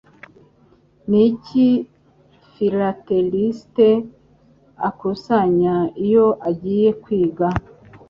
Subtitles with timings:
[1.09, 1.67] Niki
[2.51, 3.89] Philateliste
[4.89, 7.47] akusanya iyo agiye kwiga?